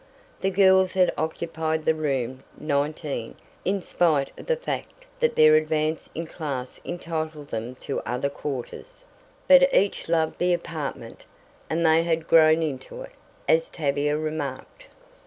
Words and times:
The 0.39 0.49
girls 0.49 0.93
had 0.93 1.13
occupied 1.15 1.85
room 1.85 2.39
"nineteen" 2.57 3.35
in 3.63 3.83
spite 3.83 4.31
of 4.35 4.47
the 4.47 4.55
fact 4.55 5.05
that 5.19 5.35
their 5.35 5.53
advance 5.53 6.09
in 6.15 6.25
class 6.25 6.79
entitled 6.83 7.49
them 7.49 7.75
to 7.81 7.99
other 8.01 8.27
quarters, 8.31 9.03
but 9.47 9.71
each 9.71 10.09
loved 10.09 10.39
the 10.39 10.53
apartment, 10.55 11.27
and 11.69 11.85
they 11.85 12.01
had 12.01 12.27
"grown 12.27 12.63
into 12.63 13.03
it," 13.03 13.11
as 13.47 13.69
Tavia 13.69 14.17
remarked. 14.17 14.87